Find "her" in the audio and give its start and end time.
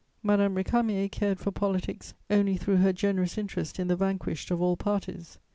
2.77-2.91